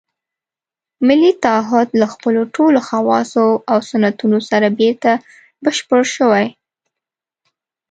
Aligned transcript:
ملي 1.07 1.31
تعهُد 1.43 1.87
له 1.99 2.07
خپلو 2.13 2.41
ټولو 2.55 2.79
خواصو 2.87 3.47
او 3.71 3.77
سنتونو 3.89 4.37
سره 4.49 4.67
بېرته 4.79 5.11
بشپړ 5.63 6.01
شوی. 6.15 6.45